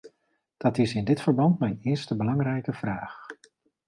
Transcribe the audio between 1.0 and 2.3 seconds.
dit verband mijn eerste